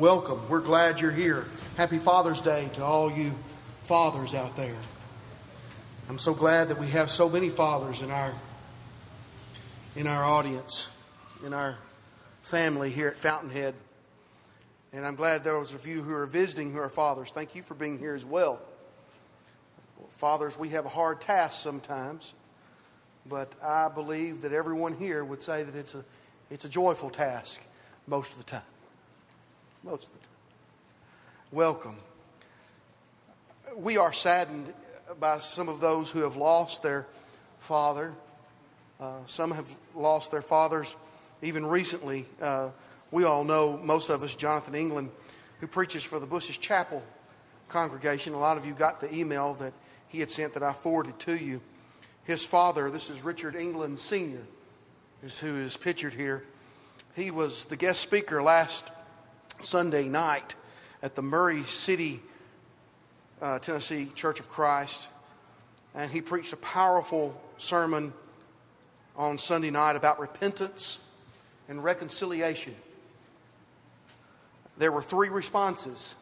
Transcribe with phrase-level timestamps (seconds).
[0.00, 0.48] Welcome.
[0.48, 1.44] We're glad you're here.
[1.76, 3.34] Happy Father's Day to all you
[3.82, 4.78] fathers out there.
[6.08, 8.32] I'm so glad that we have so many fathers in our
[9.94, 10.86] in our audience,
[11.44, 11.76] in our
[12.40, 13.74] family here at Fountainhead.
[14.94, 17.30] And I'm glad those of you who are visiting who are fathers.
[17.30, 18.58] Thank you for being here as well.
[20.08, 22.32] Fathers, we have a hard task sometimes,
[23.28, 26.02] but I believe that everyone here would say that it's a
[26.48, 27.60] it's a joyful task
[28.06, 28.62] most of the time.
[29.82, 30.36] Most of the time.
[31.52, 31.96] Welcome.
[33.76, 34.74] We are saddened
[35.18, 37.06] by some of those who have lost their
[37.60, 38.12] father.
[39.00, 40.96] Uh, some have lost their fathers
[41.40, 42.26] even recently.
[42.42, 42.68] Uh,
[43.10, 45.10] we all know, most of us, Jonathan England,
[45.60, 47.02] who preaches for the Bushes Chapel
[47.70, 48.34] congregation.
[48.34, 49.72] A lot of you got the email that
[50.08, 51.62] he had sent that I forwarded to you.
[52.24, 54.42] His father, this is Richard England Sr.,
[55.24, 56.44] is who is pictured here.
[57.16, 58.90] He was the guest speaker last
[59.64, 60.54] Sunday night
[61.02, 62.20] at the Maury City,
[63.40, 65.08] uh, Tennessee Church of Christ,
[65.94, 68.12] and he preached a powerful sermon
[69.16, 70.98] on Sunday night about repentance
[71.68, 72.74] and reconciliation.
[74.78, 76.14] There were three responses.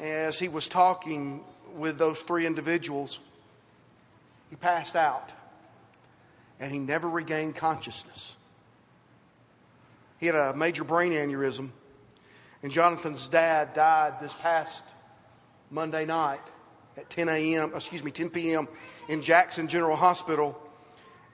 [0.00, 1.42] As he was talking
[1.74, 3.18] with those three individuals,
[4.50, 5.32] he passed out
[6.60, 8.35] and he never regained consciousness.
[10.18, 11.70] He had a major brain aneurysm,
[12.62, 14.82] and Jonathan's dad died this past
[15.70, 16.40] Monday night
[16.96, 18.68] at 10 a.m., excuse me, 10 p.m.
[19.08, 20.58] in Jackson General Hospital.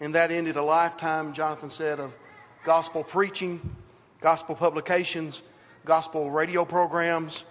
[0.00, 2.16] And that ended a lifetime, Jonathan said, of
[2.64, 3.76] gospel preaching,
[4.20, 5.42] gospel publications,
[5.84, 7.44] gospel radio programs.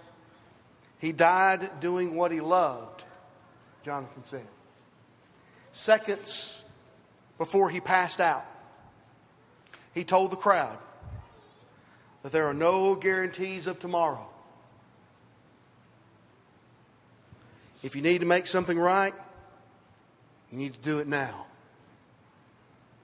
[1.00, 3.06] He died doing what he loved,
[3.84, 4.48] Jonathan said.
[5.72, 6.62] Seconds
[7.38, 8.46] before he passed out,
[9.94, 10.78] he told the crowd
[12.23, 14.27] that there are no guarantees of tomorrow.
[17.83, 19.13] If you need to make something right,
[20.51, 21.46] you need to do it now.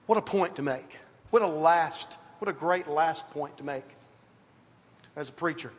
[0.06, 0.98] What a point to make.
[1.30, 3.84] What a last, what a great last point to make
[5.16, 5.72] as a preacher.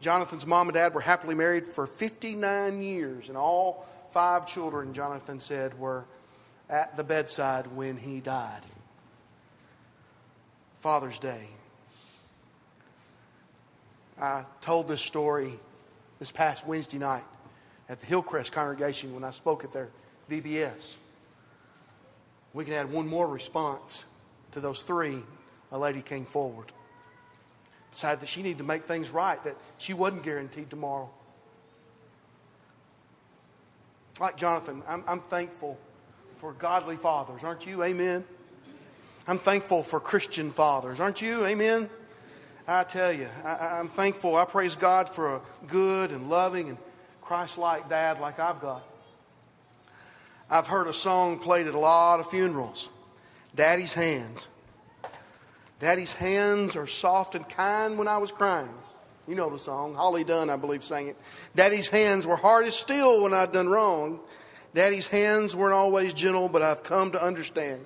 [0.00, 5.40] Jonathan's mom and dad were happily married for 59 years, and all five children, Jonathan
[5.40, 6.04] said, were
[6.70, 8.62] at the bedside when he died.
[10.76, 11.48] Father's Day.
[14.24, 15.58] I told this story
[16.18, 17.24] this past Wednesday night
[17.88, 19.90] at the Hillcrest congregation when I spoke at their
[20.30, 20.94] VBS.
[22.54, 24.04] We can add one more response
[24.52, 25.22] to those three.
[25.72, 26.72] A lady came forward,
[27.90, 31.10] decided that she needed to make things right, that she wasn't guaranteed tomorrow.
[34.20, 35.78] Like Jonathan, I'm, I'm thankful
[36.38, 37.82] for godly fathers, aren't you?
[37.82, 38.24] Amen.
[39.26, 41.44] I'm thankful for Christian fathers, aren't you?
[41.44, 41.90] Amen.
[42.66, 44.36] I tell you, I, am thankful.
[44.36, 46.78] I praise God for a good and loving and
[47.20, 48.82] Christ like dad like I've got.
[50.50, 52.88] I've heard a song played at a lot of funerals
[53.54, 54.48] Daddy's Hands.
[55.80, 58.72] Daddy's hands are soft and kind when I was crying.
[59.28, 59.94] You know the song.
[59.94, 61.16] Holly Dunn, I believe, sang it.
[61.54, 64.20] Daddy's hands were hard as steel when I'd done wrong.
[64.74, 67.84] Daddy's hands weren't always gentle, but I've come to understand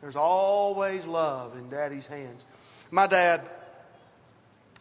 [0.00, 2.44] there's always love in Daddy's hands.
[2.90, 3.42] My dad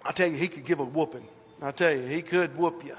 [0.05, 1.27] I tell you, he could give a whooping.
[1.61, 2.95] I tell you, he could whoop you.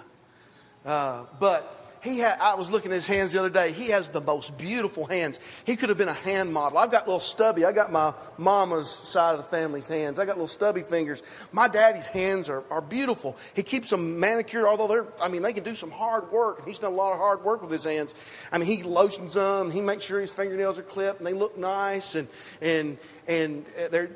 [0.85, 3.71] Uh, but he had, I was looking at his hands the other day.
[3.71, 5.39] He has the most beautiful hands.
[5.65, 6.79] He could have been a hand model.
[6.79, 7.65] I've got little stubby.
[7.65, 10.19] I got my mama's side of the family's hands.
[10.19, 11.23] I got little stubby fingers.
[11.53, 13.37] My daddy's hands are, are beautiful.
[13.55, 16.59] He keeps them manicured, although they're, I mean, they can do some hard work.
[16.59, 18.17] And he's done a lot of hard work with his hands.
[18.51, 19.71] I mean, he lotions them.
[19.71, 22.17] He makes sure his fingernails are clipped and they look nice.
[22.17, 22.27] And,
[22.61, 22.99] and,
[23.29, 24.11] and they're,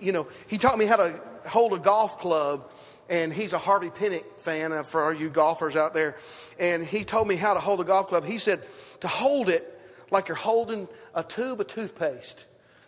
[0.00, 2.70] you know, he taught me how to hold a golf club,
[3.08, 6.16] and he's a Harvey Penick fan uh, for all you golfers out there.
[6.58, 8.24] And he told me how to hold a golf club.
[8.24, 8.60] He said
[9.00, 9.64] to hold it
[10.10, 12.44] like you're holding a tube of toothpaste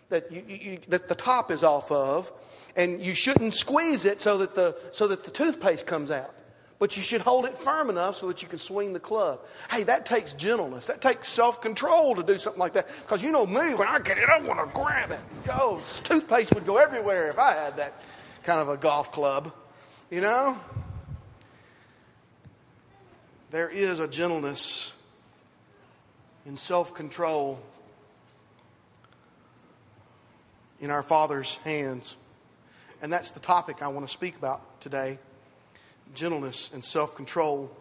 [0.09, 2.31] that, you, you, that the top is off of,
[2.75, 6.33] and you shouldn't squeeze it so that the, so that the toothpaste comes out
[6.81, 9.39] but you should hold it firm enough so that you can swing the club.
[9.69, 10.87] Hey, that takes gentleness.
[10.87, 12.87] That takes self control to do something like that.
[13.01, 15.19] Because you know me, when I get it, I want to grab it.
[15.45, 15.79] Go.
[16.03, 18.01] Toothpaste would go everywhere if I had that
[18.41, 19.53] kind of a golf club,
[20.09, 20.59] you know?
[23.51, 24.91] There is a gentleness
[26.47, 27.59] in self control
[30.79, 32.15] in our Father's hands.
[33.03, 35.19] And that's the topic I want to speak about today
[36.13, 37.71] gentleness and self control.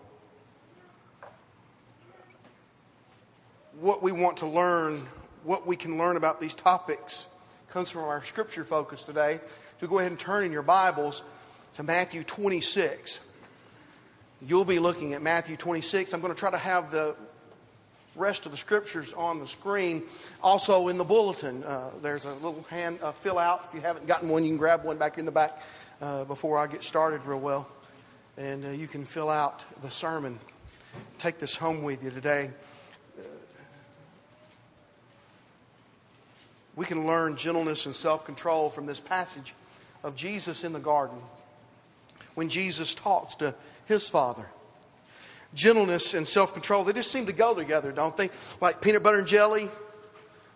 [3.81, 5.07] What we want to learn,
[5.45, 7.27] what we can learn about these topics,
[7.71, 9.41] comes from our scripture focus today.
[9.81, 11.23] So go ahead and turn in your Bibles
[11.75, 13.21] to Matthew 26.
[14.43, 16.13] You'll be looking at Matthew 26.
[16.13, 17.15] I'm going to try to have the
[18.17, 20.03] rest of the scriptures on the screen.
[20.43, 23.67] Also in the bulletin, uh, there's a little hand uh, fill out.
[23.69, 25.63] If you haven't gotten one, you can grab one back in the back
[26.01, 27.69] uh, before I get started real well.
[28.41, 30.39] And uh, you can fill out the sermon.
[31.19, 32.51] Take this home with you today.
[36.75, 39.53] we can learn gentleness and self control from this passage
[40.03, 41.19] of Jesus in the garden
[42.35, 43.55] when Jesus talks to
[43.85, 44.47] his Father.
[45.53, 48.31] Gentleness and self control, they just seem to go together, don't they?
[48.59, 49.69] Like peanut butter and jelly,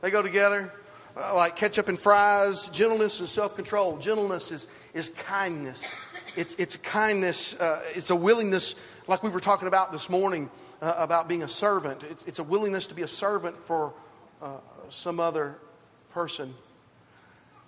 [0.00, 0.72] they go together.
[1.14, 3.98] Uh, like ketchup and fries, gentleness and self control.
[3.98, 5.94] Gentleness is, is kindness.
[6.36, 8.74] It's, it's kindness, uh, it's a willingness,
[9.06, 10.50] like we were talking about this morning,
[10.82, 12.02] uh, about being a servant.
[12.02, 13.92] It's, it's, a willingness to be a servant for
[14.42, 14.58] uh,
[14.90, 15.56] some other
[16.10, 16.54] person.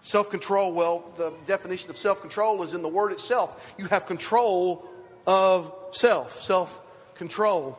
[0.00, 3.74] Self control, well, the definition of self control is in the word itself.
[3.78, 4.88] You have control
[5.26, 6.80] of self, self
[7.14, 7.78] control.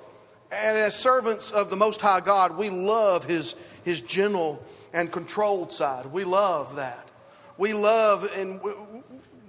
[0.51, 4.63] And as servants of the Most High God, we love His, His gentle
[4.93, 6.07] and controlled side.
[6.07, 7.07] We love that.
[7.57, 8.61] We love and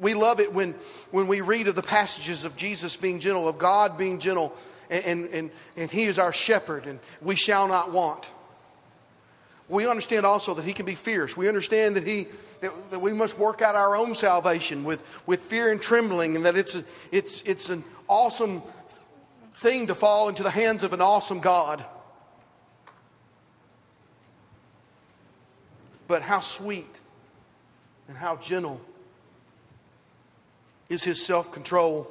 [0.01, 0.75] we love it when,
[1.11, 4.55] when we read of the passages of Jesus being gentle, of God being gentle,
[4.91, 8.31] and, and, and He is our shepherd, and we shall not want.
[9.69, 11.37] We understand also that he can be fierce.
[11.37, 12.27] We understand that, he,
[12.61, 16.45] that, that we must work out our own salvation with, with fear and trembling, and
[16.47, 18.63] that it's, a, it's, it's an awesome
[19.57, 21.85] thing to fall into the hands of an awesome God.
[26.07, 27.01] But how sweet
[28.09, 28.81] and how gentle
[30.89, 32.11] is his self control.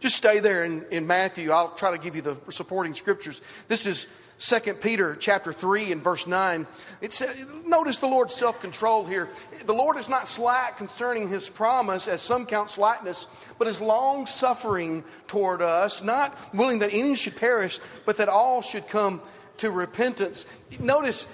[0.00, 1.50] Just stay there in, in Matthew.
[1.50, 3.40] I'll try to give you the supporting scriptures.
[3.68, 4.06] This is
[4.38, 6.66] 2 Peter chapter 3 and verse 9.
[7.00, 9.28] It says, notice the Lord's self-control here.
[9.66, 13.26] The Lord is not slack concerning his promise, as some count slackness,
[13.58, 18.62] but is long suffering toward us, not willing that any should perish, but that all
[18.62, 19.20] should come
[19.56, 20.46] to repentance.
[20.78, 21.26] Notice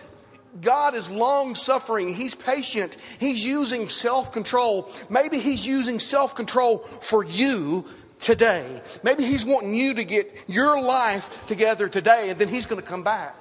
[0.61, 2.15] God is long suffering.
[2.15, 2.97] He's patient.
[3.19, 4.91] He's using self control.
[5.11, 7.85] Maybe He's using self control for you
[8.21, 8.83] today.
[9.03, 12.87] Maybe He's wanting you to get your life together today and then He's going to
[12.87, 13.35] come back.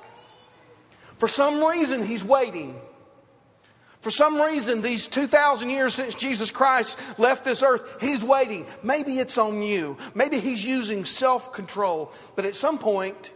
[1.17, 2.79] For some reason, He's waiting.
[4.01, 8.65] For some reason, these 2,000 years since Jesus Christ left this earth, He's waiting.
[8.81, 9.97] Maybe it's on you.
[10.13, 12.11] Maybe He's using self control.
[12.35, 13.31] But at some point,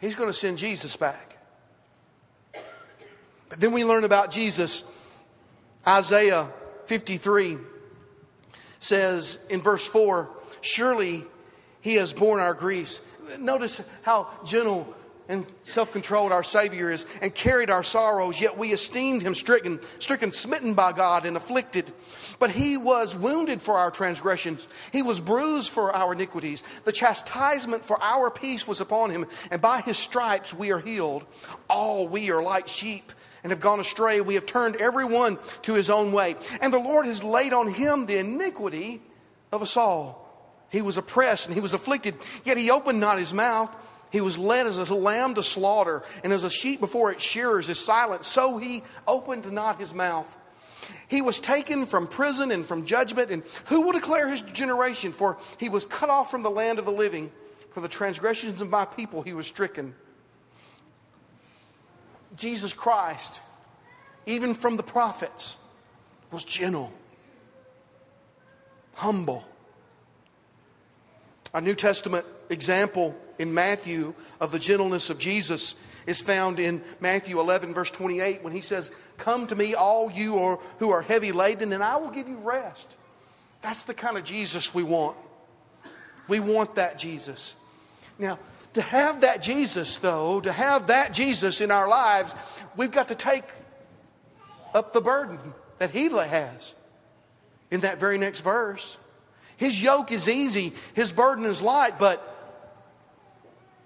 [0.00, 1.33] He's going to send Jesus back.
[3.58, 4.84] Then we learn about Jesus.
[5.86, 6.48] Isaiah
[6.86, 7.58] 53
[8.78, 10.28] says in verse 4
[10.60, 11.24] Surely
[11.80, 13.00] he has borne our griefs.
[13.38, 14.94] Notice how gentle
[15.28, 19.80] and self controlled our Savior is, and carried our sorrows, yet we esteemed him stricken,
[19.98, 21.90] stricken, smitten by God, and afflicted.
[22.38, 26.62] But he was wounded for our transgressions, he was bruised for our iniquities.
[26.84, 31.24] The chastisement for our peace was upon him, and by his stripes we are healed.
[31.68, 33.10] All we are like sheep
[33.44, 34.20] and have gone astray.
[34.20, 36.34] We have turned everyone to his own way.
[36.60, 39.00] And the Lord has laid on him the iniquity
[39.52, 40.22] of us all.
[40.70, 43.74] He was oppressed and he was afflicted, yet he opened not his mouth.
[44.10, 47.68] He was led as a lamb to slaughter, and as a sheep before its shearers
[47.68, 50.38] is silent, so he opened not his mouth.
[51.08, 55.12] He was taken from prison and from judgment, and who will declare his generation?
[55.12, 57.32] For he was cut off from the land of the living.
[57.70, 59.94] For the transgressions of my people he was stricken.
[62.36, 63.40] Jesus Christ,
[64.26, 65.56] even from the prophets,
[66.30, 66.92] was gentle,
[68.94, 69.44] humble.
[71.52, 75.74] A New Testament example in Matthew of the gentleness of Jesus
[76.06, 80.58] is found in Matthew 11, verse 28, when he says, Come to me, all you
[80.78, 82.96] who are heavy laden, and I will give you rest.
[83.62, 85.16] That's the kind of Jesus we want.
[86.28, 87.54] We want that Jesus.
[88.18, 88.38] Now,
[88.74, 92.34] to have that Jesus, though, to have that Jesus in our lives,
[92.76, 93.44] we've got to take
[94.74, 95.38] up the burden
[95.78, 96.74] that He has
[97.70, 98.98] in that very next verse.
[99.56, 102.20] His yoke is easy, His burden is light, but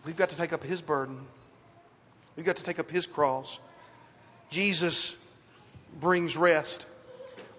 [0.05, 1.21] we've got to take up His burden.
[2.35, 3.59] We've got to take up His cross.
[4.49, 5.15] Jesus
[6.01, 6.87] brings rest.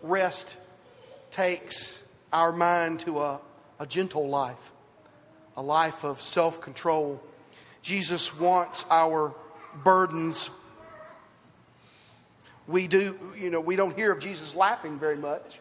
[0.01, 0.57] Rest
[1.29, 3.39] takes our mind to a,
[3.79, 4.71] a gentle life
[5.60, 7.22] a life of self control.
[7.82, 9.36] Jesus wants our
[9.84, 10.50] burdens.
[12.66, 15.60] We do, you know, we don't hear of Jesus laughing very much,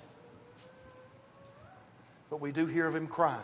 [2.30, 3.42] but we do hear of him crying.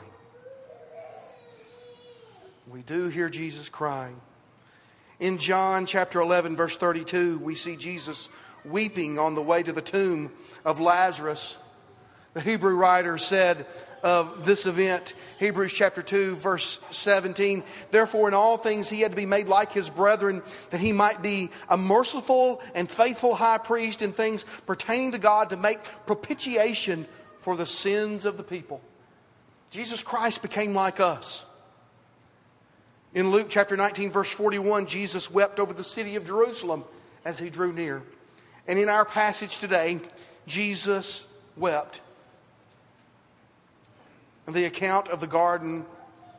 [2.69, 4.21] We do hear Jesus crying.
[5.19, 8.29] In John chapter 11, verse 32, we see Jesus
[8.65, 10.31] weeping on the way to the tomb
[10.65, 11.57] of Lazarus.
[12.33, 13.67] The Hebrew writer said
[14.05, 19.17] of this event, Hebrews chapter 2, verse 17, therefore in all things he had to
[19.17, 24.03] be made like his brethren, that he might be a merciful and faithful high priest
[24.03, 27.07] in things pertaining to God to make propitiation
[27.41, 28.83] for the sins of the people.
[29.71, 31.47] Jesus Christ became like us.
[33.15, 36.85] In Luke chapter 19, verse 41, Jesus wept over the city of Jerusalem
[37.25, 38.03] as he drew near.
[38.69, 40.01] And in our passage today,
[40.47, 41.25] Jesus
[41.57, 42.03] wept.
[44.47, 45.87] And the account of the garden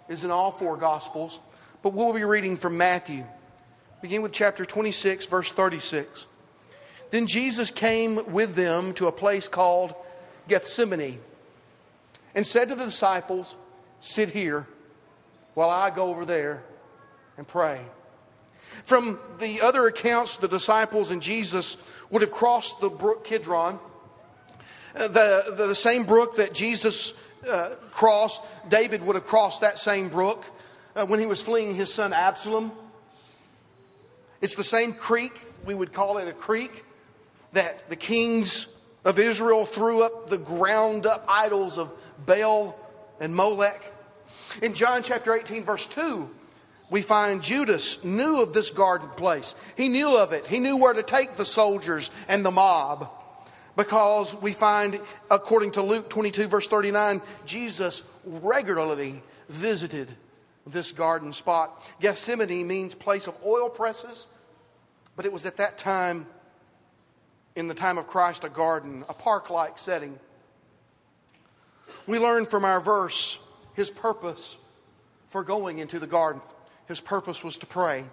[0.07, 1.39] is in all four Gospels,
[1.81, 3.23] but we'll be reading from Matthew.
[4.01, 6.27] Begin with chapter 26, verse 36.
[7.11, 9.95] Then Jesus came with them to a place called
[10.47, 11.19] Gethsemane
[12.35, 13.55] and said to the disciples,
[14.01, 14.67] Sit here
[15.55, 16.61] while I go over there
[17.37, 17.81] and pray.
[18.83, 21.77] From the other accounts, the disciples and Jesus
[22.09, 23.79] would have crossed the brook Kidron,
[24.95, 27.13] uh, the, the, the same brook that Jesus
[27.49, 28.41] uh, crossed.
[28.69, 30.45] David would have crossed that same brook
[30.95, 32.71] uh, when he was fleeing his son Absalom.
[34.41, 35.33] It's the same creek,
[35.65, 36.85] we would call it a creek,
[37.53, 38.67] that the kings
[39.03, 41.93] of Israel threw up the ground up idols of
[42.25, 42.77] Baal
[43.19, 43.81] and Molech.
[44.61, 46.29] In John chapter 18, verse 2,
[46.89, 49.55] we find Judas knew of this garden place.
[49.75, 50.47] He knew of it.
[50.47, 53.09] He knew where to take the soldiers and the mob.
[53.75, 60.09] Because we find, according to Luke 22, verse 39, Jesus regularly visited
[60.65, 61.83] this garden spot.
[61.99, 64.27] Gethsemane means place of oil presses,
[65.15, 66.25] but it was at that time,
[67.55, 70.19] in the time of Christ, a garden, a park like setting.
[72.07, 73.39] We learn from our verse
[73.73, 74.57] his purpose
[75.29, 76.41] for going into the garden.
[76.87, 78.05] His purpose was to pray.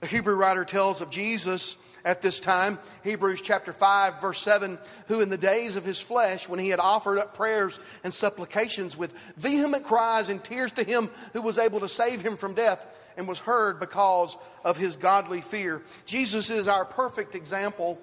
[0.00, 1.76] The Hebrew writer tells of Jesus
[2.08, 6.48] at this time, Hebrews chapter 5, verse 7, who in the days of his flesh,
[6.48, 11.10] when he had offered up prayers and supplications with vehement cries and tears to him
[11.34, 12.86] who was able to save him from death,
[13.18, 15.82] and was heard because of his godly fear.
[16.06, 18.00] Jesus is our perfect example.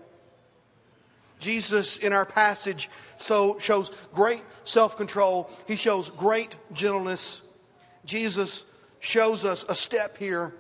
[1.39, 5.50] Jesus, in our passage, so shows great self control.
[5.67, 7.41] He shows great gentleness.
[8.05, 8.65] Jesus
[9.00, 10.53] shows us a step here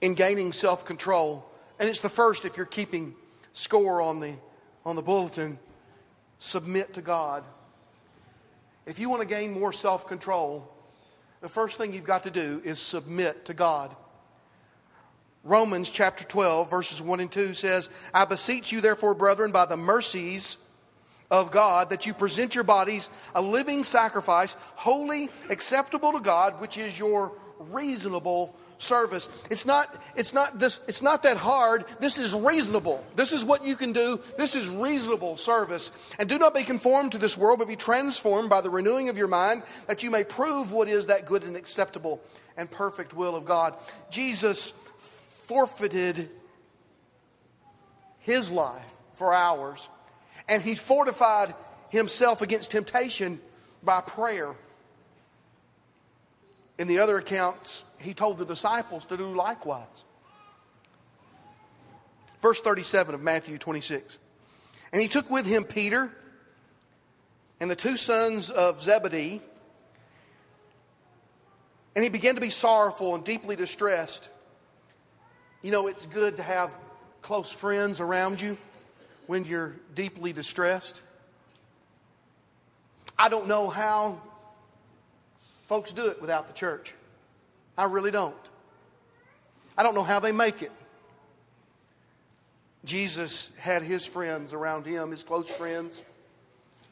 [0.00, 1.45] in gaining self control.
[1.78, 3.14] And it's the first if you're keeping
[3.52, 4.34] score on the,
[4.84, 5.58] on the bulletin
[6.38, 7.44] submit to God.
[8.86, 10.70] If you want to gain more self control,
[11.40, 13.94] the first thing you've got to do is submit to God.
[15.44, 19.76] Romans chapter 12, verses 1 and 2 says, I beseech you, therefore, brethren, by the
[19.76, 20.56] mercies
[21.30, 26.76] of God that you present your bodies a living sacrifice, holy, acceptable to God, which
[26.76, 29.28] is your reasonable service.
[29.50, 31.84] It's not, it's not this, it's not that hard.
[32.00, 33.04] This is reasonable.
[33.14, 34.20] This is what you can do.
[34.36, 35.92] This is reasonable service.
[36.18, 39.16] And do not be conformed to this world, but be transformed by the renewing of
[39.16, 42.20] your mind, that you may prove what is that good and acceptable
[42.56, 43.74] and perfect will of God.
[44.10, 44.72] Jesus
[45.44, 46.28] forfeited
[48.18, 49.88] his life for ours
[50.48, 51.54] and he fortified
[51.90, 53.40] himself against temptation
[53.82, 54.54] by prayer.
[56.78, 59.86] In the other accounts, he told the disciples to do likewise.
[62.40, 64.18] Verse 37 of Matthew 26.
[64.92, 66.12] And he took with him Peter
[67.60, 69.40] and the two sons of Zebedee,
[71.94, 74.28] and he began to be sorrowful and deeply distressed.
[75.62, 76.70] You know, it's good to have
[77.22, 78.58] close friends around you
[79.26, 81.00] when you're deeply distressed.
[83.18, 84.20] I don't know how
[85.66, 86.94] folks do it without the church.
[87.76, 88.34] I really don't.
[89.76, 90.72] I don't know how they make it.
[92.84, 96.00] Jesus had his friends around him, his close friends,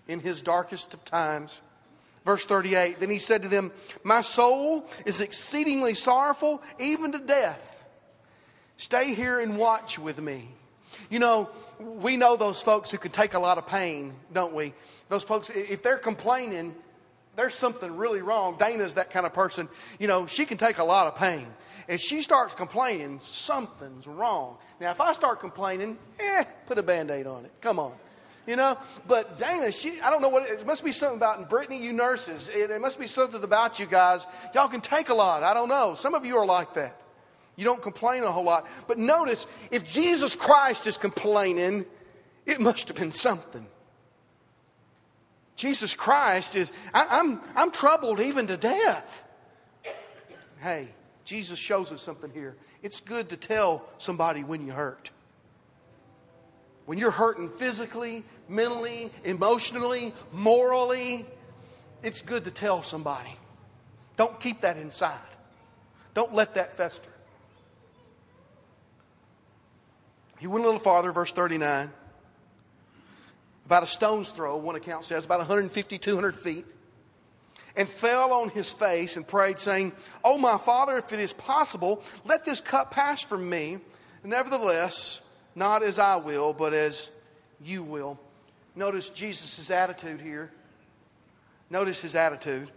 [0.09, 1.63] in his darkest of times.
[2.25, 7.71] Verse 38 Then he said to them, My soul is exceedingly sorrowful, even to death.
[8.77, 10.49] Stay here and watch with me.
[11.11, 14.75] You know, we know those folks who can take a lot of pain, don't we?
[15.09, 16.75] Those folks, if they're complaining,
[17.37, 18.57] there's something really wrong.
[18.59, 19.69] Dana's that kind of person.
[19.99, 21.47] You know, she can take a lot of pain.
[21.89, 24.57] If she starts complaining, something's wrong.
[24.81, 27.53] Now, if I start complaining, eh, put a band aid on it.
[27.61, 27.93] Come on.
[28.47, 28.77] You know,
[29.09, 31.83] but Dana, she, I don't know what, it, it must be something about, and Brittany,
[31.83, 34.27] you nurses, it, it must be something about you guys.
[34.55, 35.43] Y'all can take a lot.
[35.43, 35.95] I don't know.
[35.95, 37.01] Some of you are like that.
[37.57, 38.67] You don't complain a whole lot.
[38.87, 41.87] But notice, if Jesus Christ is complaining,
[42.45, 43.67] it must have been something.
[45.57, 49.25] Jesus Christ is, I, I'm, I'm troubled even to death.
[50.61, 50.89] Hey,
[51.25, 52.57] Jesus shows us something here.
[52.83, 55.11] It's good to tell somebody when you hurt.
[56.87, 61.25] When you're hurting physically, mentally, emotionally, morally,
[62.03, 63.37] it's good to tell somebody.
[64.17, 65.19] Don't keep that inside.
[66.13, 67.11] Don't let that fester.
[70.39, 71.91] He went a little farther, verse 39.
[73.67, 76.67] About a stone's throw, one account says, about 150, 200 feet,
[77.77, 79.93] and fell on his face and prayed, saying,
[80.23, 83.79] Oh, my father, if it is possible, let this cup pass from me.
[84.23, 85.21] Nevertheless,
[85.55, 87.11] not as I will, but as
[87.63, 88.19] you will.
[88.77, 90.51] Notice Jesus' attitude here.
[91.71, 92.71] Notice his attitude.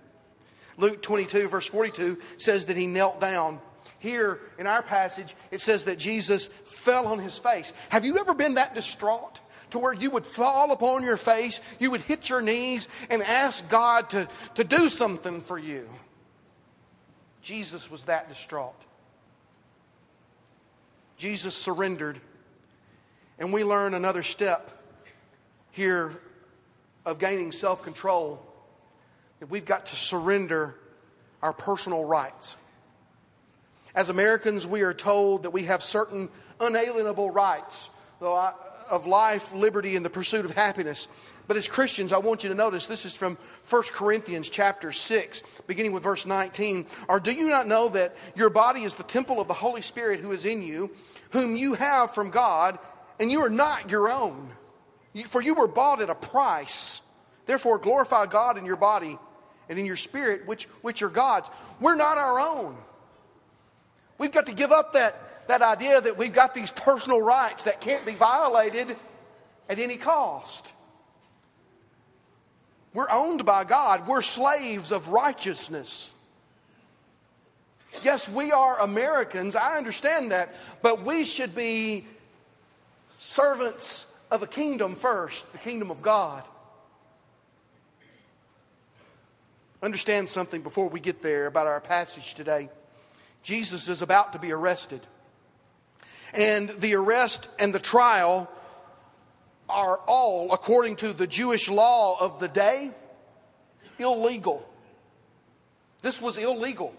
[0.77, 3.59] Luke 22, verse 42 says that he knelt down.
[3.99, 7.73] Here in our passage, it says that Jesus fell on his face.
[7.89, 9.41] Have you ever been that distraught?
[9.71, 13.67] To where you would fall upon your face, you would hit your knees and ask
[13.69, 15.89] God to, to do something for you.
[17.41, 18.75] Jesus was that distraught.
[21.17, 22.19] Jesus surrendered.
[23.39, 24.71] And we learn another step
[25.71, 26.13] here
[27.05, 28.41] of gaining self control
[29.39, 30.75] that we've got to surrender
[31.41, 32.55] our personal rights.
[33.93, 37.89] As Americans, we are told that we have certain unalienable rights
[38.89, 41.07] of life, liberty, and the pursuit of happiness.
[41.47, 43.37] But as Christians, I want you to notice this is from
[43.69, 46.85] 1 Corinthians chapter 6, beginning with verse 19.
[47.07, 50.19] Or do you not know that your body is the temple of the Holy Spirit
[50.19, 50.91] who is in you,
[51.31, 52.77] whom you have from God,
[53.19, 54.49] and you are not your own?
[55.27, 57.01] For you were bought at a price.
[57.45, 59.17] Therefore, glorify God in your body
[59.69, 61.49] and in your spirit, which, which are God's.
[61.79, 62.77] We're not our own.
[64.17, 65.15] We've got to give up that,
[65.47, 68.95] that idea that we've got these personal rights that can't be violated
[69.69, 70.73] at any cost.
[72.93, 76.13] We're owned by God, we're slaves of righteousness.
[78.03, 82.05] Yes, we are Americans, I understand that, but we should be
[83.19, 86.43] servants of a kingdom first, the kingdom of God.
[89.81, 92.69] Understand something before we get there about our passage today.
[93.43, 95.01] Jesus is about to be arrested.
[96.33, 98.49] And the arrest and the trial
[99.69, 102.91] are all, according to the Jewish law of the day,
[103.99, 104.67] illegal.
[106.01, 106.93] This was illegal.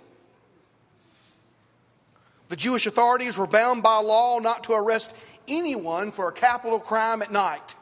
[2.49, 5.15] The Jewish authorities were bound by law not to arrest
[5.47, 7.75] anyone for a capital crime at night.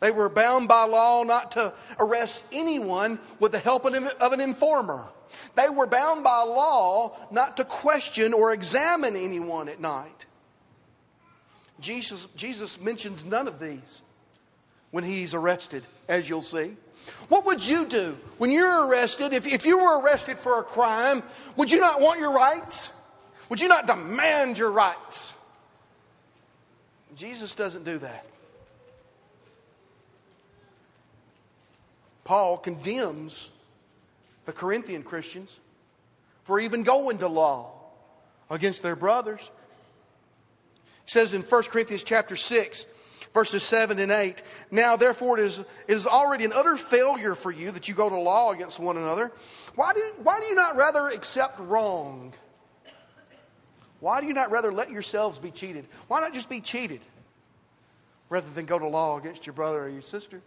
[0.00, 5.08] They were bound by law not to arrest anyone with the help of an informer.
[5.54, 10.26] They were bound by law not to question or examine anyone at night.
[11.80, 14.02] Jesus, Jesus mentions none of these
[14.90, 16.76] when he's arrested, as you'll see.
[17.28, 19.32] What would you do when you're arrested?
[19.32, 21.22] If, if you were arrested for a crime,
[21.56, 22.90] would you not want your rights?
[23.48, 25.32] Would you not demand your rights?
[27.16, 28.24] Jesus doesn't do that.
[32.30, 33.50] Paul condemns
[34.44, 35.58] the Corinthian Christians
[36.44, 37.72] for even going to law
[38.48, 39.50] against their brothers.
[41.06, 42.86] He says in 1 Corinthians chapter 6,
[43.34, 47.50] verses 7 and 8, Now therefore it is, it is already an utter failure for
[47.50, 49.32] you that you go to law against one another.
[49.74, 52.32] Why do, why do you not rather accept wrong?
[53.98, 55.84] Why do you not rather let yourselves be cheated?
[56.06, 57.00] Why not just be cheated
[58.28, 60.42] rather than go to law against your brother or your sister?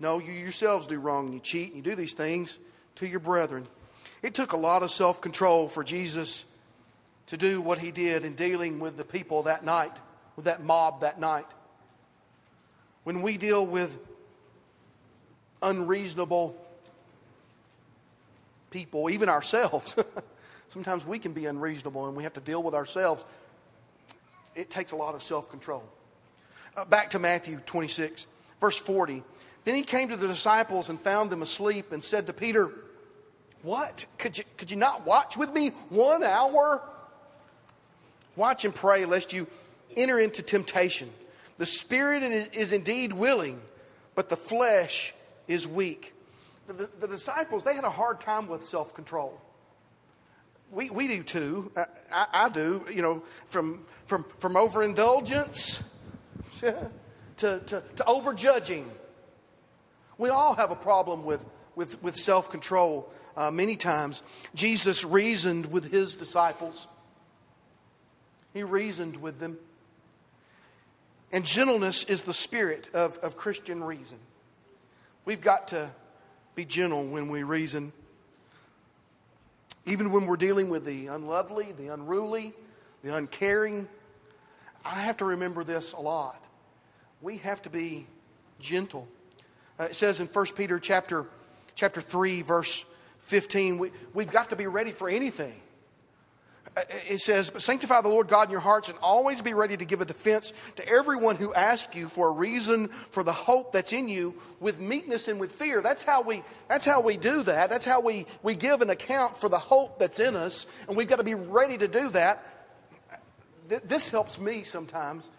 [0.00, 2.58] No, you yourselves do wrong and you cheat and you do these things
[2.96, 3.66] to your brethren.
[4.22, 6.44] It took a lot of self control for Jesus
[7.26, 9.92] to do what he did in dealing with the people that night,
[10.36, 11.46] with that mob that night.
[13.04, 13.96] When we deal with
[15.62, 16.56] unreasonable
[18.70, 19.94] people, even ourselves,
[20.68, 23.22] sometimes we can be unreasonable and we have to deal with ourselves.
[24.54, 25.84] It takes a lot of self control.
[26.76, 28.26] Uh, back to Matthew 26,
[28.60, 29.22] verse 40.
[29.64, 32.70] Then he came to the disciples and found them asleep and said to Peter,
[33.62, 34.06] What?
[34.18, 36.82] Could you, could you not watch with me one hour?
[38.36, 39.46] Watch and pray lest you
[39.96, 41.10] enter into temptation.
[41.58, 43.60] The spirit is indeed willing,
[44.14, 45.12] but the flesh
[45.46, 46.14] is weak.
[46.66, 49.38] The, the, the disciples, they had a hard time with self control.
[50.70, 51.72] We, we do too.
[51.76, 55.82] I, I, I, do, you know, from, from, from overindulgence
[56.60, 56.90] to,
[57.38, 58.84] to, to overjudging
[60.20, 61.42] we all have a problem with,
[61.74, 64.22] with, with self control uh, many times.
[64.54, 66.86] Jesus reasoned with his disciples,
[68.52, 69.58] he reasoned with them.
[71.32, 74.18] And gentleness is the spirit of, of Christian reason.
[75.24, 75.88] We've got to
[76.56, 77.92] be gentle when we reason.
[79.86, 82.52] Even when we're dealing with the unlovely, the unruly,
[83.04, 83.88] the uncaring,
[84.84, 86.44] I have to remember this a lot.
[87.22, 88.08] We have to be
[88.58, 89.06] gentle.
[89.80, 91.24] Uh, it says in 1 Peter chapter,
[91.74, 92.84] chapter 3, verse
[93.20, 95.54] 15, we, we've got to be ready for anything.
[96.76, 99.76] Uh, it says, But sanctify the Lord God in your hearts and always be ready
[99.76, 103.72] to give a defense to everyone who asks you for a reason for the hope
[103.72, 105.80] that's in you with meekness and with fear.
[105.80, 107.70] That's how we, that's how we do that.
[107.70, 111.08] That's how we, we give an account for the hope that's in us, and we've
[111.08, 112.46] got to be ready to do that
[113.70, 115.30] this helps me sometimes.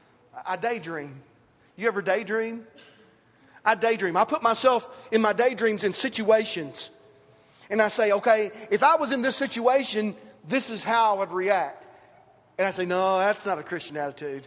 [0.46, 1.22] I daydream.
[1.76, 2.66] You ever daydream?
[3.63, 4.17] I daydream.
[4.17, 6.89] I put myself in my daydreams in situations.
[7.69, 10.15] And I say, okay, if I was in this situation,
[10.47, 11.88] this is how I would react.
[12.58, 14.45] And I say, no, that's not a Christian attitude.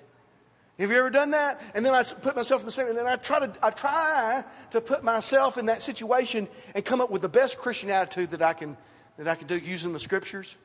[0.79, 1.61] Have you ever done that?
[1.75, 4.45] And then I put myself in the same, and then I try to, I try
[4.71, 8.43] to put myself in that situation and come up with the best Christian attitude that
[8.43, 8.77] I can,
[9.17, 10.57] that I can do using the scriptures.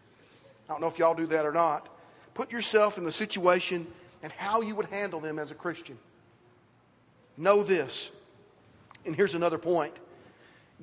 [0.67, 1.88] I don't know if y'all do that or not.
[2.33, 3.85] Put yourself in the situation
[4.23, 5.97] and how you would handle them as a Christian.
[7.38, 8.12] Know this,
[9.05, 9.93] and here's another point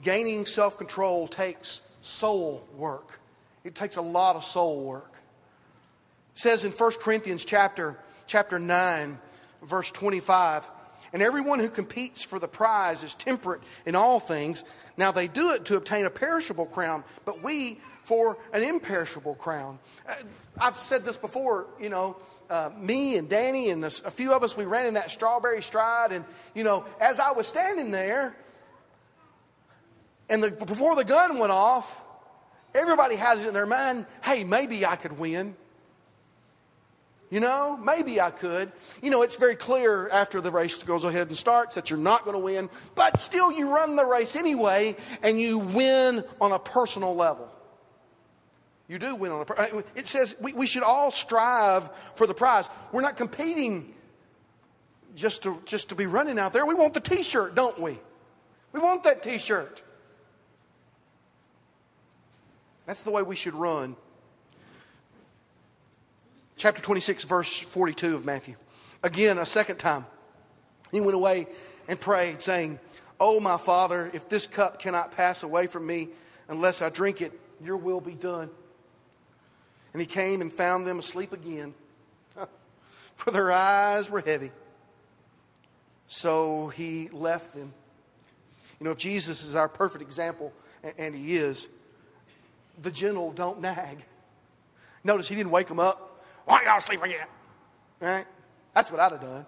[0.02, 3.18] gaining self control takes soul work.
[3.64, 5.16] It takes a lot of soul work.
[6.34, 9.18] It says in 1 Corinthians chapter, chapter 9,
[9.62, 10.68] verse 25,
[11.12, 14.64] and everyone who competes for the prize is temperate in all things.
[14.96, 19.78] Now they do it to obtain a perishable crown, but we for an imperishable crown.
[20.08, 20.14] Uh,
[20.60, 22.16] I've said this before, you know,
[22.48, 26.12] uh, me and Danny and a few of us, we ran in that strawberry stride.
[26.12, 28.36] And, you know, as I was standing there,
[30.28, 32.02] and the, before the gun went off,
[32.74, 35.56] everybody has it in their mind hey, maybe I could win.
[37.28, 38.70] You know, maybe I could.
[39.02, 42.24] You know, it's very clear after the race goes ahead and starts that you're not
[42.24, 46.58] going to win, but still you run the race anyway and you win on a
[46.58, 47.50] personal level.
[48.88, 49.72] You do win on a prize.
[49.94, 52.68] It says we, we should all strive for the prize.
[52.92, 53.94] We're not competing
[55.16, 56.64] just to, just to be running out there.
[56.64, 57.98] We want the t shirt, don't we?
[58.72, 59.82] We want that t shirt.
[62.86, 63.96] That's the way we should run.
[66.56, 68.54] Chapter 26, verse 42 of Matthew.
[69.02, 70.06] Again, a second time,
[70.92, 71.48] he went away
[71.88, 72.78] and prayed, saying,
[73.18, 76.08] Oh, my Father, if this cup cannot pass away from me
[76.48, 78.50] unless I drink it, your will be done.
[79.96, 81.72] And he came and found them asleep again,
[83.16, 84.52] for their eyes were heavy.
[86.06, 87.72] So he left them.
[88.78, 90.52] You know, if Jesus is our perfect example,
[90.98, 91.66] and he is,
[92.82, 94.04] the gentle don't nag.
[95.02, 96.22] Notice he didn't wake them up.
[96.44, 97.26] Why y'all asleep again?
[97.98, 98.26] Right?
[98.74, 99.46] That's what I'd have done.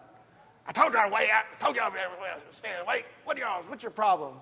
[0.66, 1.44] I told y'all to wake up.
[1.52, 3.04] I told y'all to stay awake.
[3.24, 3.62] What are y'all?
[3.64, 4.32] What's your problem?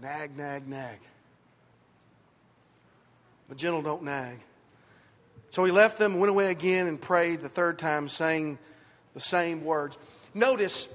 [0.00, 1.00] Nag, nag, nag.
[3.50, 4.38] The gentle don't nag.
[5.54, 8.58] So he left them, went away again, and prayed the third time, saying
[9.14, 9.96] the same words.
[10.34, 10.88] Notice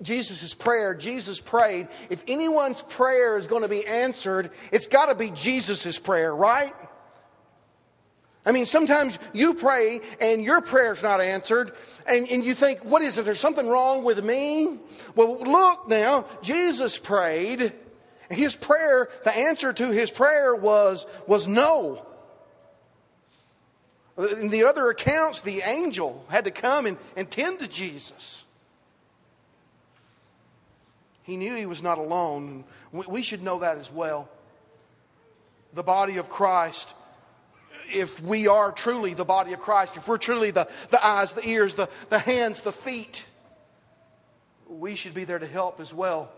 [0.00, 0.94] Jesus' prayer.
[0.94, 1.88] Jesus prayed.
[2.08, 6.72] If anyone's prayer is going to be answered, it's got to be Jesus' prayer, right?
[8.46, 11.72] I mean, sometimes you pray and your prayer's not answered,
[12.08, 13.26] and, and you think, what is it?
[13.26, 14.78] There's something wrong with me?
[15.14, 17.60] Well, look now, Jesus prayed.
[18.30, 22.06] And his prayer, the answer to his prayer was, was no.
[24.18, 28.44] In the other accounts, the angel had to come and, and tend to Jesus.
[31.22, 32.64] He knew he was not alone.
[32.92, 34.28] We should know that as well.
[35.74, 36.94] The body of Christ,
[37.92, 41.46] if we are truly the body of Christ, if we're truly the, the eyes, the
[41.46, 43.26] ears, the, the hands, the feet,
[44.68, 46.30] we should be there to help as well.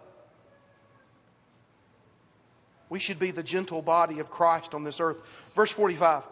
[2.88, 5.18] We should be the gentle body of Christ on this earth.
[5.54, 6.26] Verse 45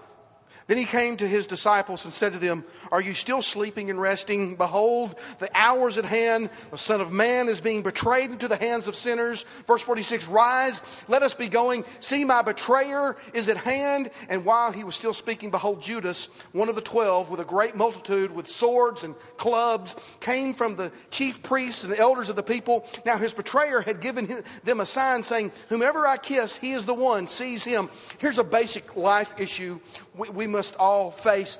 [0.66, 4.00] then he came to his disciples and said to them, Are you still sleeping and
[4.00, 4.57] resting?
[4.57, 6.50] Behold, the hour is at hand.
[6.72, 9.44] The Son of Man is being betrayed into the hands of sinners.
[9.66, 11.85] Verse 46 Rise, let us be going.
[12.00, 14.11] See, my betrayer is at hand.
[14.29, 17.76] And while he was still speaking, behold, Judas, one of the twelve, with a great
[17.76, 22.42] multitude, with swords and clubs, came from the chief priests and the elders of the
[22.42, 22.85] people.
[23.05, 26.94] Now his betrayer had given them a sign saying, Whomever I kiss, he is the
[26.94, 27.29] one.
[27.29, 27.88] Seize him.
[28.18, 29.79] Here's a basic life issue
[30.16, 31.59] we, we must all face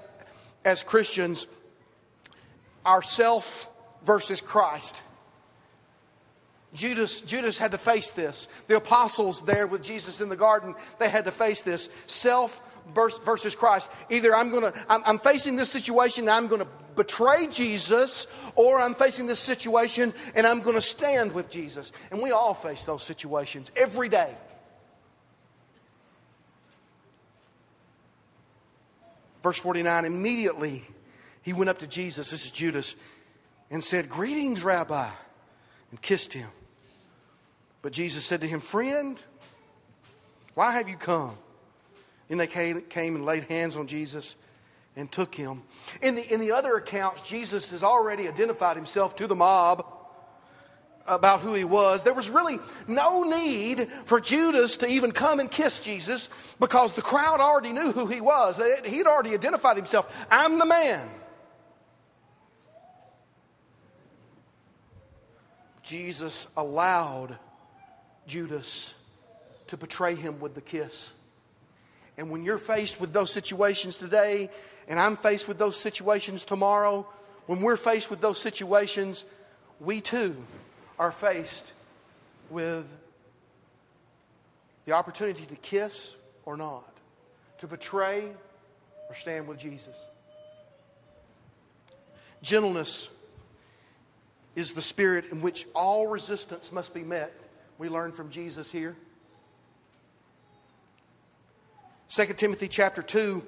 [0.65, 1.47] as Christians
[2.87, 3.71] ourself
[4.05, 5.03] versus Christ.
[6.73, 8.49] Judas, Judas had to face this.
[8.69, 11.91] The apostles there with Jesus in the garden, they had to face this.
[12.07, 12.63] Self
[12.95, 13.91] versus Christ.
[14.09, 18.27] Either I'm going to, I'm, I'm facing this situation and I'm going to betray Jesus,
[18.55, 21.93] or I'm facing this situation and I'm going to stand with Jesus.
[22.11, 24.35] And we all face those situations every day.
[29.47, 30.83] Verse 49 immediately
[31.41, 32.97] he went up to Jesus, this is Judas,
[33.71, 35.09] and said, Greetings, Rabbi,
[35.93, 36.49] and kissed him.
[37.81, 39.17] But Jesus said to him, Friend,
[40.55, 41.39] why have you come?
[42.29, 44.35] And they came, came and laid hands on Jesus
[44.97, 45.63] and took him.
[46.03, 49.87] In the, in the other accounts, Jesus has already identified himself to the mob
[51.09, 52.05] about who he was.
[52.05, 57.03] There was really no need for Judas to even come and kiss Jesus because the
[57.03, 58.61] crowd already knew who he was.
[58.85, 60.27] He'd already identified himself.
[60.31, 61.09] I'm the man.
[65.83, 67.39] Jesus allowed
[68.27, 68.93] Judas
[69.69, 71.13] to betray him with the kiss.
[72.19, 74.51] And when you're faced with those situations today,
[74.89, 77.07] and I'm faced with those situations tomorrow,
[77.47, 79.25] when we're faced with those situations,
[79.79, 80.37] we too
[80.99, 81.73] are faced
[82.51, 82.87] with
[84.85, 86.89] the opportunity to kiss or not,
[87.59, 88.31] to betray
[89.09, 89.95] or stand with Jesus.
[92.43, 93.09] Gentleness
[94.55, 97.33] is the spirit in which all resistance must be met.
[97.79, 98.97] We learn from Jesus here.
[102.09, 103.45] 2 Timothy chapter 2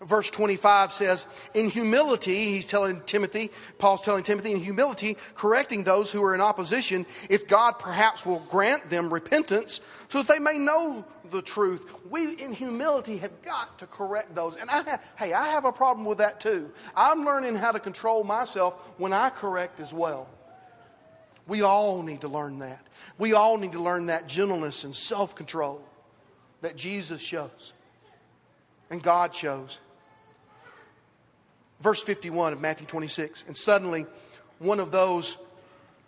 [0.00, 6.12] verse 25 says, In humility, he's telling Timothy, Paul's telling Timothy, in humility, correcting those
[6.12, 10.58] who are in opposition, if God perhaps will grant them repentance so that they may
[10.58, 11.84] know the truth.
[12.10, 14.56] We, in humility, have got to correct those.
[14.56, 16.70] And I have, hey, I have a problem with that too.
[16.94, 20.28] I'm learning how to control myself when I correct as well.
[21.46, 22.84] We all need to learn that.
[23.18, 25.82] We all need to learn that gentleness and self control
[26.60, 27.72] that Jesus shows
[28.90, 29.78] and God shows.
[31.80, 33.44] Verse 51 of Matthew 26.
[33.46, 34.06] And suddenly,
[34.58, 35.36] one of those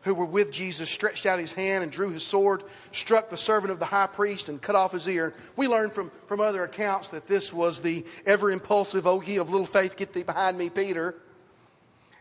[0.02, 3.72] who were with Jesus stretched out his hand and drew his sword, struck the servant
[3.72, 5.34] of the high priest, and cut off his ear.
[5.56, 9.50] We learn from, from other accounts that this was the ever impulsive, O ye of
[9.50, 11.16] little faith, get thee behind me, Peter.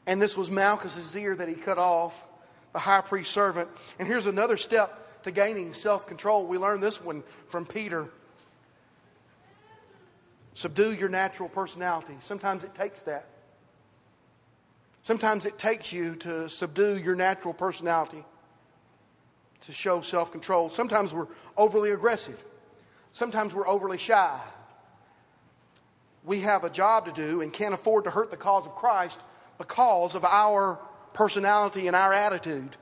[0.05, 2.27] And this was Malchus's ear that he cut off,
[2.73, 3.69] the high priest servant.
[3.99, 6.47] And here's another step to gaining self control.
[6.47, 8.09] We learn this one from Peter.
[10.55, 12.15] Subdue your natural personality.
[12.19, 13.27] Sometimes it takes that.
[15.07, 18.25] Sometimes it takes you to subdue your natural personality,
[19.61, 20.69] to show self control.
[20.69, 22.43] Sometimes we're overly aggressive,
[23.13, 24.37] sometimes we're overly shy.
[26.25, 29.21] We have a job to do and can't afford to hurt the cause of Christ
[29.57, 30.77] because of our
[31.13, 32.75] personality and our attitude.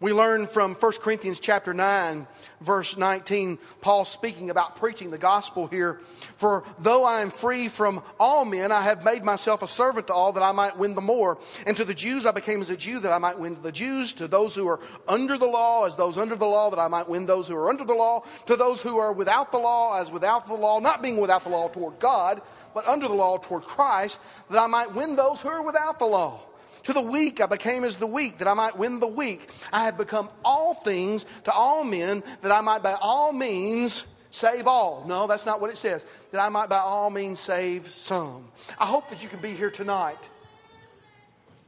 [0.00, 2.28] We learn from 1 Corinthians chapter 9,
[2.60, 5.98] verse 19, Paul speaking about preaching the gospel here.
[6.36, 10.14] For though I am free from all men, I have made myself a servant to
[10.14, 11.38] all that I might win the more.
[11.66, 14.12] And to the Jews I became as a Jew that I might win the Jews.
[14.14, 17.08] To those who are under the law, as those under the law, that I might
[17.08, 18.22] win those who are under the law.
[18.46, 21.50] To those who are without the law, as without the law, not being without the
[21.50, 22.40] law toward God,
[22.72, 26.06] but under the law toward Christ, that I might win those who are without the
[26.06, 26.47] law.
[26.84, 29.50] To the weak I became as the weak, that I might win the weak.
[29.72, 34.66] I have become all things to all men, that I might by all means save
[34.66, 35.04] all.
[35.06, 36.06] No, that's not what it says.
[36.32, 38.48] That I might by all means save some.
[38.78, 40.28] I hope that you can be here tonight.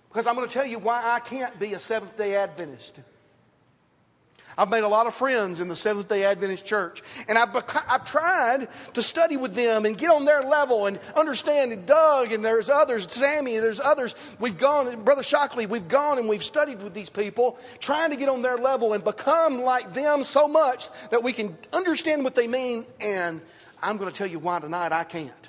[0.08, 3.00] Because I'm going to tell you why I can't be a Seventh day Adventist.
[4.60, 7.02] I've made a lot of friends in the Seventh day Adventist church.
[7.28, 7.56] And I've,
[7.88, 11.72] I've tried to study with them and get on their level and understand.
[11.72, 14.14] And Doug and there's others, Sammy, there's others.
[14.38, 18.28] We've gone, Brother Shockley, we've gone and we've studied with these people, trying to get
[18.28, 22.46] on their level and become like them so much that we can understand what they
[22.46, 22.84] mean.
[23.00, 23.40] And
[23.82, 25.48] I'm going to tell you why tonight I can't.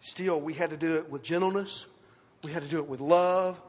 [0.00, 1.84] Still, we had to do it with gentleness
[2.42, 3.60] we had to do it with love.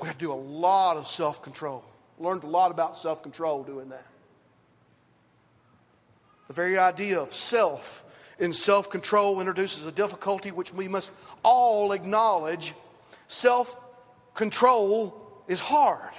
[0.00, 1.84] We had to do a lot of self control.
[2.18, 4.06] Learned a lot about self control doing that.
[6.48, 8.04] The very idea of self
[8.38, 11.12] in self control introduces a difficulty which we must
[11.42, 12.74] all acknowledge.
[13.28, 13.78] Self
[14.34, 16.12] control is hard.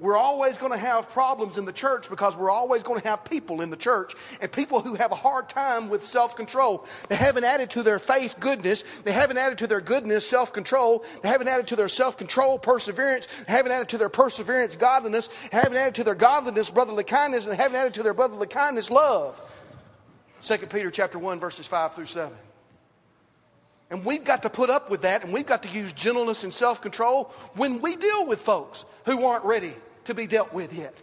[0.00, 3.24] We're always going to have problems in the church because we're always going to have
[3.24, 6.86] people in the church and people who have a hard time with self control.
[7.08, 9.00] They haven't added to their faith goodness.
[9.00, 11.04] They haven't added to their goodness self control.
[11.24, 13.26] They haven't added to their self control perseverance.
[13.48, 15.26] They haven't added to their perseverance godliness.
[15.50, 17.46] They haven't added to their godliness brotherly kindness.
[17.46, 19.40] And they haven't added to their brotherly kindness love.
[20.42, 22.38] 2 Peter chapter 1 verses 5 through 7.
[23.90, 26.54] And we've got to put up with that and we've got to use gentleness and
[26.54, 29.74] self control when we deal with folks who aren't ready
[30.08, 31.00] to be dealt with yet.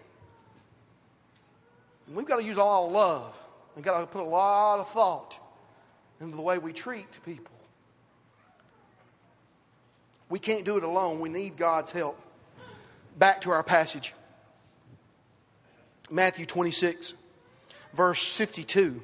[2.07, 3.37] And we've got to use a lot of love.
[3.75, 5.39] We've got to put a lot of thought
[6.19, 7.53] into the way we treat people.
[10.27, 11.19] We can't do it alone.
[11.19, 12.19] We need God's help.
[13.17, 14.13] Back to our passage
[16.09, 17.13] Matthew 26.
[17.93, 19.01] verse 52.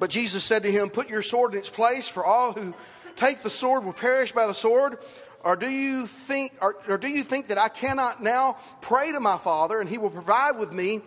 [0.00, 2.74] But Jesus said to him, Put your sword in its place, for all who
[3.16, 4.98] take the sword will perish by the sword.
[5.44, 9.20] Or do you think, or, or do you think that I cannot now pray to
[9.20, 11.00] my Father and he will provide with me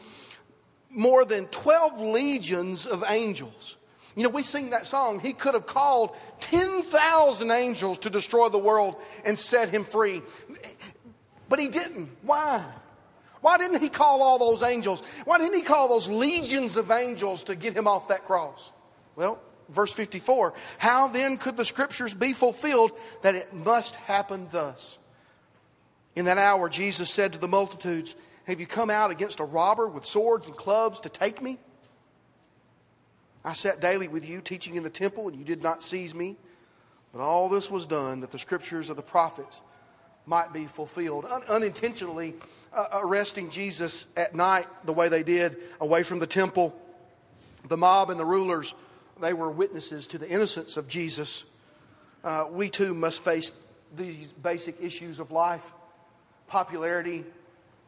[0.90, 3.78] more than 12 legions of angels?
[4.16, 5.20] You know, we sing that song.
[5.20, 8.96] He could have called 10,000 angels to destroy the world
[9.26, 10.22] and set him free.
[11.50, 12.10] But he didn't.
[12.22, 12.64] Why?
[13.42, 15.02] Why didn't he call all those angels?
[15.26, 18.72] Why didn't he call those legions of angels to get him off that cross?
[19.16, 24.98] Well, verse 54 How then could the scriptures be fulfilled that it must happen thus?
[26.16, 29.88] In that hour, Jesus said to the multitudes, Have you come out against a robber
[29.88, 31.60] with swords and clubs to take me?
[33.44, 36.38] I sat daily with you, teaching in the temple, and you did not seize me.
[37.14, 39.62] But all this was done that the scriptures of the prophets
[40.26, 41.26] might be fulfilled.
[41.30, 42.34] Un- unintentionally
[42.74, 46.76] uh, arresting Jesus at night the way they did away from the temple,
[47.68, 48.74] the mob and the rulers,
[49.20, 51.44] they were witnesses to the innocence of Jesus.
[52.24, 53.54] Uh, we too must face
[53.96, 55.72] these basic issues of life
[56.48, 57.26] popularity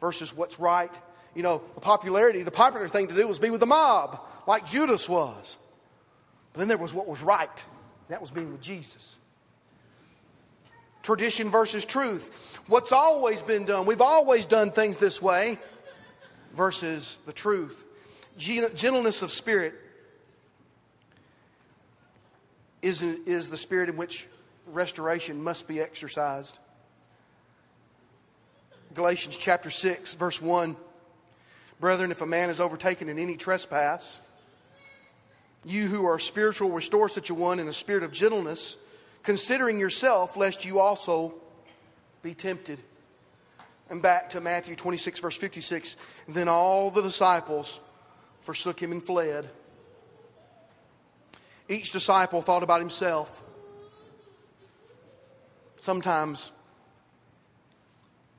[0.00, 0.92] versus what's right.
[1.34, 4.66] You know, the popularity, the popular thing to do was be with the mob like
[4.66, 5.56] Judas was.
[6.52, 7.64] But then there was what was right.
[8.08, 9.18] That was being with Jesus.
[11.02, 12.60] Tradition versus truth.
[12.66, 13.86] What's always been done.
[13.86, 15.58] We've always done things this way
[16.54, 17.84] versus the truth.
[18.36, 19.74] Gentleness of spirit
[22.82, 24.26] is, is the spirit in which
[24.66, 26.58] restoration must be exercised.
[28.94, 30.76] Galatians chapter 6, verse 1.
[31.80, 34.20] Brethren, if a man is overtaken in any trespass,
[35.64, 38.76] you who are spiritual, restore such a one in a spirit of gentleness,
[39.22, 41.34] considering yourself, lest you also
[42.22, 42.78] be tempted.
[43.90, 45.96] And back to Matthew 26, verse 56.
[46.28, 47.80] Then all the disciples
[48.40, 49.48] forsook him and fled.
[51.68, 53.42] Each disciple thought about himself.
[55.80, 56.50] Sometimes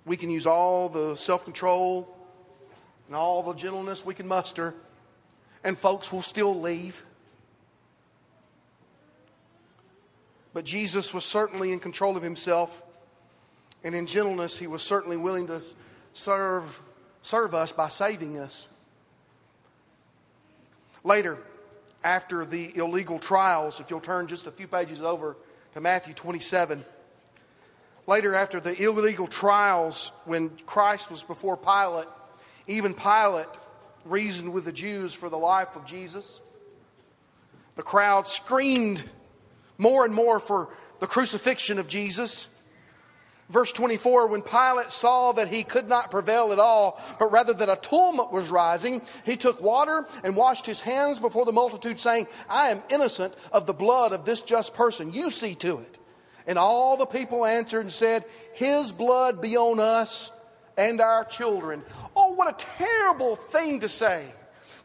[0.05, 2.15] we can use all the self control
[3.07, 4.73] and all the gentleness we can muster,
[5.63, 7.03] and folks will still leave.
[10.53, 12.81] But Jesus was certainly in control of himself,
[13.83, 15.61] and in gentleness, he was certainly willing to
[16.13, 16.81] serve,
[17.21, 18.67] serve us by saving us.
[21.03, 21.37] Later,
[22.03, 25.35] after the illegal trials, if you'll turn just a few pages over
[25.73, 26.83] to Matthew 27,
[28.07, 32.07] later, after the illegal trials, when Christ was before Pilate,
[32.67, 33.47] even Pilate
[34.05, 36.41] reasoned with the Jews for the life of Jesus.
[37.75, 39.03] The crowd screamed
[39.77, 42.47] more and more for the crucifixion of Jesus.
[43.49, 47.67] Verse 24, when Pilate saw that he could not prevail at all, but rather that
[47.67, 52.27] a tumult was rising, he took water and washed his hands before the multitude, saying,
[52.47, 55.12] I am innocent of the blood of this just person.
[55.12, 55.97] You see to it.
[56.45, 60.31] And all the people answered and said, His blood be on us
[60.77, 61.83] and our children.
[62.15, 64.27] Oh, what a terrible thing to say.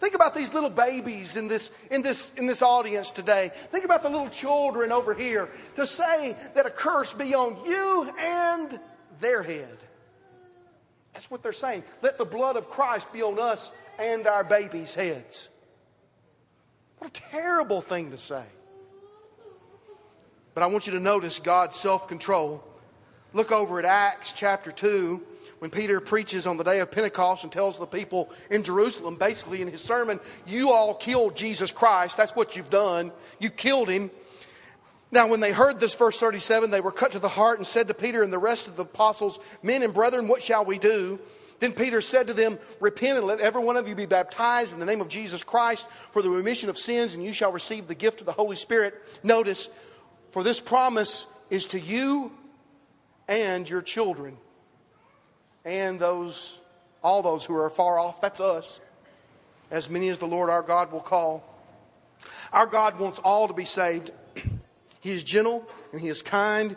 [0.05, 3.51] Think about these little babies in this, in, this, in this audience today.
[3.71, 5.49] Think about the little children over here.
[5.77, 8.79] To say that a curse be on you and
[9.21, 9.79] their head.
[11.15, 11.85] That's what they're saying.
[12.03, 15.49] Let the blood of Christ be on us and our babies' heads.
[16.99, 18.45] What a terrible thing to say.
[20.53, 22.63] But I want you to notice God's self control.
[23.33, 25.23] Look over at Acts chapter 2
[25.59, 29.63] when Peter preaches on the day of Pentecost and tells the people in Jerusalem, basically
[29.63, 32.17] in his sermon, You all killed Jesus Christ.
[32.17, 33.13] That's what you've done.
[33.39, 34.11] You killed him.
[35.11, 37.89] Now, when they heard this, verse 37, they were cut to the heart and said
[37.89, 41.21] to Peter and the rest of the apostles, Men and brethren, what shall we do?
[41.61, 44.81] Then Peter said to them, Repent and let every one of you be baptized in
[44.81, 47.95] the name of Jesus Christ for the remission of sins, and you shall receive the
[47.95, 49.01] gift of the Holy Spirit.
[49.23, 49.69] Notice,
[50.31, 52.33] for this promise is to you
[53.29, 54.37] and your children
[55.65, 56.59] and those,
[57.03, 58.21] all those who are far off.
[58.21, 58.81] That's us.
[59.71, 61.43] As many as the Lord our God will call.
[62.53, 64.11] Our God wants all to be saved.
[65.01, 66.77] He is gentle and He is kind,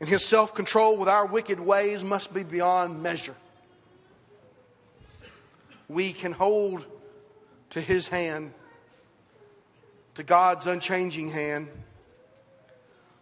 [0.00, 3.34] and His self control with our wicked ways must be beyond measure.
[5.88, 6.86] We can hold
[7.70, 8.52] to His hand,
[10.14, 11.68] to God's unchanging hand.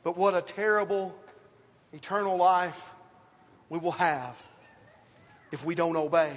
[0.03, 1.15] But what a terrible
[1.93, 2.91] eternal life
[3.69, 4.43] we will have
[5.53, 6.33] if we don't obey.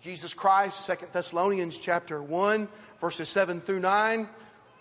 [0.00, 2.68] Jesus Christ, 2 Thessalonians chapter 1,
[3.00, 4.28] verses 7 through 9,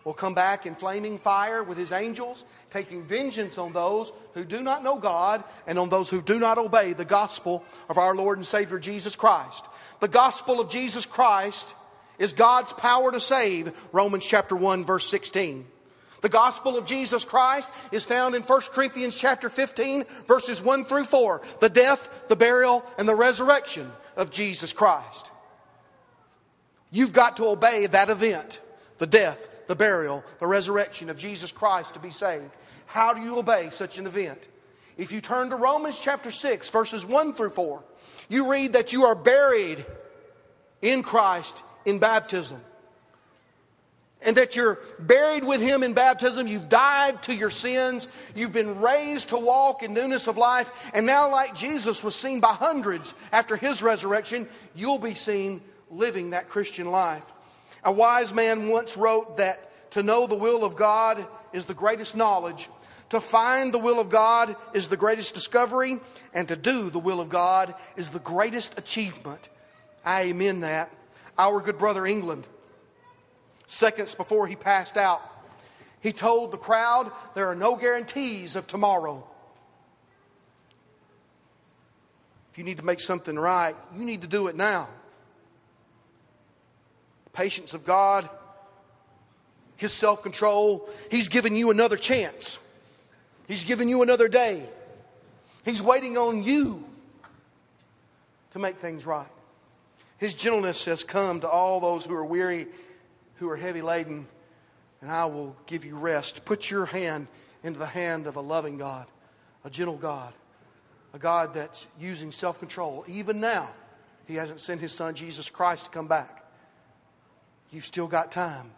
[0.04, 4.62] will come back in flaming fire with his angels, taking vengeance on those who do
[4.62, 8.40] not know God and on those who do not obey the gospel of our Lord
[8.40, 9.66] and Savior Jesus Christ.
[10.00, 11.76] The gospel of Jesus Christ
[12.18, 15.68] is God's power to save, Romans chapter 1 verse 16.
[16.22, 21.06] The gospel of Jesus Christ is found in 1 Corinthians chapter 15 verses 1 through
[21.06, 21.42] 4.
[21.60, 25.32] The death, the burial, and the resurrection of Jesus Christ.
[26.92, 28.62] You've got to obey that event,
[28.98, 32.52] the death, the burial, the resurrection of Jesus Christ to be saved.
[32.86, 34.48] How do you obey such an event?
[34.98, 37.82] If you turn to Romans chapter 6, verses 1 through 4,
[38.30, 39.86] you read that you are buried
[40.82, 42.60] in Christ in baptism.
[44.24, 46.48] And that you're buried with him in baptism.
[46.48, 48.08] You've died to your sins.
[48.36, 50.92] You've been raised to walk in newness of life.
[50.94, 56.30] And now, like Jesus was seen by hundreds after his resurrection, you'll be seen living
[56.32, 57.34] that Christian life.
[57.84, 62.16] A wise man once wrote that to know the will of God is the greatest
[62.16, 62.70] knowledge,
[63.10, 66.00] to find the will of God is the greatest discovery,
[66.34, 69.50] and to do the will of God is the greatest achievement.
[70.06, 70.92] I amen that.
[71.38, 72.48] Our good brother England,
[73.72, 75.22] seconds before he passed out,
[76.02, 79.24] he told the crowd there are no guarantees of tomorrow.
[82.52, 84.90] If you need to make something right, you need to do it now
[87.34, 88.30] patience of God,
[89.78, 90.90] His self control.
[91.10, 92.60] He's given you another chance,
[93.48, 94.64] He's given you another day.
[95.64, 96.84] He's waiting on you
[98.52, 99.28] to make things right.
[100.18, 102.68] His gentleness has come to all those who are weary,
[103.42, 104.28] who are heavy laden,
[105.02, 106.46] and I will give you rest.
[106.46, 107.28] Put your hand
[107.64, 109.08] into the hand of a loving God,
[109.66, 110.32] a gentle God,
[111.16, 113.04] a God that's using self control.
[113.08, 113.72] Even now,
[114.28, 116.46] He hasn't sent His Son, Jesus Christ, to come back.
[117.72, 118.72] You've still got time.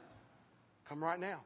[0.88, 1.42] Come right now.